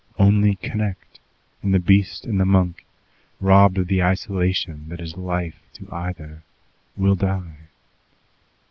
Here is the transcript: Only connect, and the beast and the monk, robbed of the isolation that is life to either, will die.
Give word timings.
Only 0.17 0.55
connect, 0.55 1.19
and 1.61 1.75
the 1.75 1.79
beast 1.79 2.25
and 2.25 2.39
the 2.39 2.43
monk, 2.45 2.85
robbed 3.39 3.77
of 3.77 3.85
the 3.87 4.01
isolation 4.01 4.89
that 4.89 4.99
is 4.99 5.15
life 5.15 5.61
to 5.73 5.87
either, 5.93 6.41
will 6.97 7.13
die. 7.13 7.57